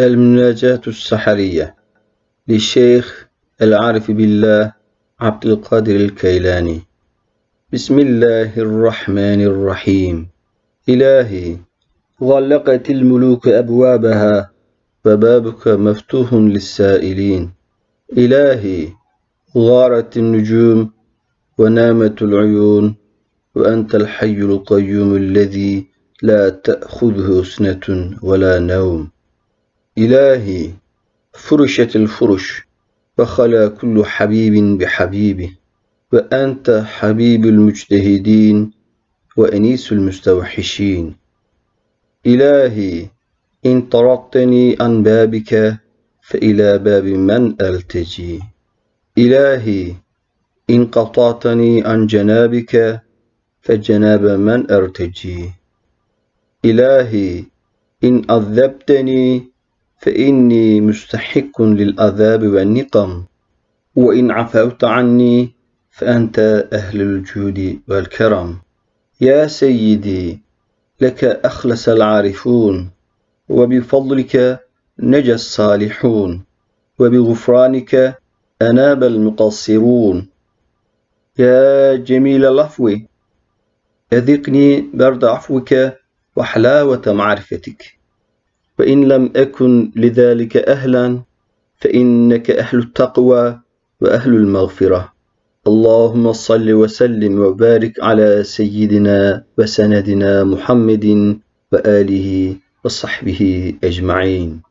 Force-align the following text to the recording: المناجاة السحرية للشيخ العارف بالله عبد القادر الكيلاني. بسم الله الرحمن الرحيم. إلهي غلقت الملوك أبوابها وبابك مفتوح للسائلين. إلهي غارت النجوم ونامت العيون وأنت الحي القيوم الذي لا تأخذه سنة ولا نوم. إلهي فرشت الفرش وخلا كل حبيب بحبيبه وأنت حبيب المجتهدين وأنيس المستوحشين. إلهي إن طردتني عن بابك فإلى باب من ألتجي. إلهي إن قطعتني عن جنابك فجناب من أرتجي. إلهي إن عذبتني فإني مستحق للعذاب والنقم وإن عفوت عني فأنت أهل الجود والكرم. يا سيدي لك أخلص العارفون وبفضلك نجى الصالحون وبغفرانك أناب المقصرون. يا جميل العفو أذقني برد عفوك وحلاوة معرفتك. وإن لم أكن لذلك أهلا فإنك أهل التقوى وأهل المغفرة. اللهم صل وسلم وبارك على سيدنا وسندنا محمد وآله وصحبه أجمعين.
المناجاة 0.00 0.80
السحرية 0.86 1.74
للشيخ 2.48 3.28
العارف 3.62 4.10
بالله 4.10 4.72
عبد 5.20 5.46
القادر 5.46 5.96
الكيلاني. 5.96 6.80
بسم 7.72 7.98
الله 7.98 8.58
الرحمن 8.58 9.40
الرحيم. 9.40 10.28
إلهي 10.88 11.56
غلقت 12.22 12.90
الملوك 12.90 13.48
أبوابها 13.48 14.50
وبابك 15.04 15.68
مفتوح 15.68 16.34
للسائلين. 16.34 17.52
إلهي 18.18 18.88
غارت 19.56 20.16
النجوم 20.16 20.90
ونامت 21.58 22.22
العيون 22.22 22.94
وأنت 23.54 23.94
الحي 23.94 24.38
القيوم 24.50 25.16
الذي 25.16 25.86
لا 26.22 26.48
تأخذه 26.48 27.42
سنة 27.42 28.16
ولا 28.22 28.58
نوم. 28.58 29.13
إلهي 29.98 30.70
فرشت 31.32 31.96
الفرش 31.96 32.62
وخلا 33.18 33.68
كل 33.68 34.04
حبيب 34.04 34.78
بحبيبه 34.78 35.50
وأنت 36.12 36.84
حبيب 36.86 37.44
المجتهدين 37.44 38.70
وأنيس 39.36 39.92
المستوحشين. 39.92 41.16
إلهي 42.26 43.06
إن 43.66 43.82
طردتني 43.82 44.76
عن 44.80 45.02
بابك 45.02 45.76
فإلى 46.22 46.78
باب 46.78 47.04
من 47.04 47.62
ألتجي. 47.62 48.40
إلهي 49.18 49.94
إن 50.70 50.86
قطعتني 50.86 51.84
عن 51.84 52.06
جنابك 52.06 53.00
فجناب 53.60 54.24
من 54.24 54.70
أرتجي. 54.70 55.50
إلهي 56.64 57.44
إن 58.04 58.22
عذبتني 58.30 59.53
فإني 60.04 60.80
مستحق 60.80 61.62
للعذاب 61.62 62.42
والنقم 62.46 63.24
وإن 63.96 64.30
عفوت 64.30 64.84
عني 64.84 65.54
فأنت 65.90 66.68
أهل 66.72 67.00
الجود 67.00 67.80
والكرم. 67.88 68.58
يا 69.20 69.46
سيدي 69.46 70.42
لك 71.00 71.24
أخلص 71.24 71.88
العارفون 71.88 72.90
وبفضلك 73.48 74.60
نجى 74.98 75.34
الصالحون 75.34 76.44
وبغفرانك 76.98 78.18
أناب 78.62 79.04
المقصرون. 79.04 80.28
يا 81.38 81.96
جميل 81.96 82.44
العفو 82.44 82.96
أذقني 84.12 84.90
برد 84.94 85.24
عفوك 85.24 85.74
وحلاوة 86.36 87.02
معرفتك. 87.06 88.03
وإن 88.78 89.08
لم 89.08 89.32
أكن 89.36 89.90
لذلك 89.96 90.56
أهلا 90.56 91.20
فإنك 91.80 92.50
أهل 92.50 92.78
التقوى 92.78 93.60
وأهل 94.00 94.34
المغفرة. 94.34 95.12
اللهم 95.66 96.32
صل 96.32 96.72
وسلم 96.72 97.40
وبارك 97.40 98.00
على 98.02 98.42
سيدنا 98.44 99.44
وسندنا 99.58 100.44
محمد 100.44 101.38
وآله 101.72 102.56
وصحبه 102.84 103.72
أجمعين. 103.84 104.60